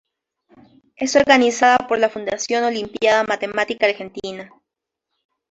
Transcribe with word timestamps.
Es 0.95 1.15
organizada 1.15 1.77
por 1.87 1.99
la 1.99 2.09
Fundación 2.09 2.63
Olimpíada 2.63 3.23
Matemática 3.23 3.85
Argentina. 3.85 4.49